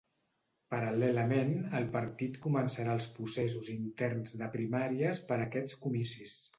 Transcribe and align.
Paral·lelament, 0.73 1.51
el 1.81 1.85
partit 1.97 2.41
començarà 2.47 2.97
els 3.01 3.09
processos 3.21 3.73
interns 3.77 4.37
de 4.43 4.53
primàries 4.61 5.27
per 5.31 5.41
a 5.43 5.49
aquests 5.51 5.83
comicis. 5.87 6.39